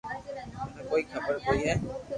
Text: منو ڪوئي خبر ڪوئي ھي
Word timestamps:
منو 0.35 0.59
ڪوئي 0.89 1.03
خبر 1.11 1.33
ڪوئي 1.45 1.59
ھي 1.67 1.73